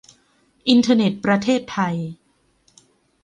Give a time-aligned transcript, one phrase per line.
[0.69, 1.95] อินเทอร์เน็ตประเทศไทย